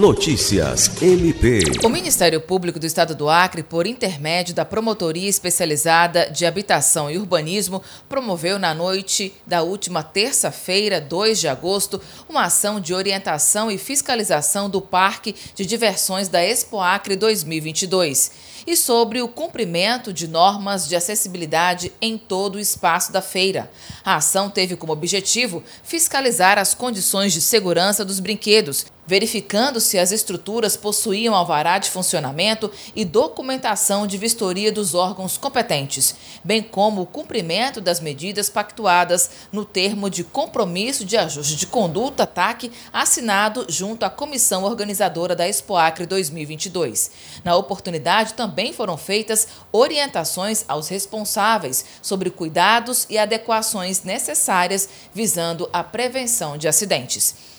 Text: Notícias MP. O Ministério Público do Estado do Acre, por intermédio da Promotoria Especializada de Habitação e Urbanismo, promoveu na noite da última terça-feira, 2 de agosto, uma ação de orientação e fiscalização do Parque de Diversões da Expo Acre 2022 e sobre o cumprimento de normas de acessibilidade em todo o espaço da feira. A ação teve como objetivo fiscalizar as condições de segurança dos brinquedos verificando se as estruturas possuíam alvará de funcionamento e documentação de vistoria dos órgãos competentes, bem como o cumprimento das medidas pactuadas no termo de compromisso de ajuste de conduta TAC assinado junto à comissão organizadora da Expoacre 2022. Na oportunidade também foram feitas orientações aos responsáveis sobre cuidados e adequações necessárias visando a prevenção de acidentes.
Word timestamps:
Notícias 0.00 0.90
MP. 1.02 1.60
O 1.84 1.90
Ministério 1.90 2.40
Público 2.40 2.80
do 2.80 2.86
Estado 2.86 3.14
do 3.14 3.28
Acre, 3.28 3.62
por 3.62 3.86
intermédio 3.86 4.54
da 4.54 4.64
Promotoria 4.64 5.28
Especializada 5.28 6.30
de 6.30 6.46
Habitação 6.46 7.10
e 7.10 7.18
Urbanismo, 7.18 7.82
promoveu 8.08 8.58
na 8.58 8.72
noite 8.72 9.30
da 9.46 9.60
última 9.60 10.02
terça-feira, 10.02 11.02
2 11.02 11.40
de 11.40 11.48
agosto, 11.48 12.00
uma 12.30 12.44
ação 12.44 12.80
de 12.80 12.94
orientação 12.94 13.70
e 13.70 13.76
fiscalização 13.76 14.70
do 14.70 14.80
Parque 14.80 15.34
de 15.54 15.66
Diversões 15.66 16.28
da 16.28 16.42
Expo 16.42 16.80
Acre 16.80 17.14
2022 17.14 18.30
e 18.66 18.76
sobre 18.76 19.20
o 19.20 19.28
cumprimento 19.28 20.14
de 20.14 20.26
normas 20.26 20.88
de 20.88 20.96
acessibilidade 20.96 21.92
em 22.00 22.16
todo 22.16 22.56
o 22.56 22.60
espaço 22.60 23.12
da 23.12 23.20
feira. 23.20 23.70
A 24.02 24.16
ação 24.16 24.48
teve 24.48 24.76
como 24.76 24.94
objetivo 24.94 25.62
fiscalizar 25.82 26.56
as 26.56 26.72
condições 26.72 27.34
de 27.34 27.40
segurança 27.42 28.02
dos 28.02 28.18
brinquedos 28.18 28.86
verificando 29.10 29.80
se 29.80 29.98
as 29.98 30.12
estruturas 30.12 30.76
possuíam 30.76 31.34
alvará 31.34 31.78
de 31.78 31.90
funcionamento 31.90 32.70
e 32.94 33.04
documentação 33.04 34.06
de 34.06 34.16
vistoria 34.16 34.70
dos 34.70 34.94
órgãos 34.94 35.36
competentes, 35.36 36.14
bem 36.44 36.62
como 36.62 37.02
o 37.02 37.06
cumprimento 37.06 37.80
das 37.80 37.98
medidas 37.98 38.48
pactuadas 38.48 39.30
no 39.50 39.64
termo 39.64 40.08
de 40.08 40.22
compromisso 40.22 41.04
de 41.04 41.16
ajuste 41.16 41.56
de 41.56 41.66
conduta 41.66 42.24
TAC 42.24 42.70
assinado 42.92 43.66
junto 43.68 44.04
à 44.04 44.10
comissão 44.10 44.62
organizadora 44.62 45.34
da 45.34 45.48
Expoacre 45.48 46.06
2022. 46.06 47.10
Na 47.42 47.56
oportunidade 47.56 48.34
também 48.34 48.72
foram 48.72 48.96
feitas 48.96 49.48
orientações 49.72 50.64
aos 50.68 50.86
responsáveis 50.86 51.84
sobre 52.00 52.30
cuidados 52.30 53.08
e 53.10 53.18
adequações 53.18 54.04
necessárias 54.04 54.88
visando 55.12 55.68
a 55.72 55.82
prevenção 55.82 56.56
de 56.56 56.68
acidentes. 56.68 57.58